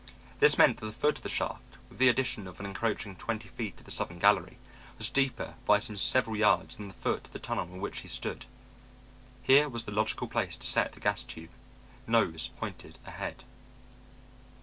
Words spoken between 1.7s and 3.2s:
with the addition of an encroaching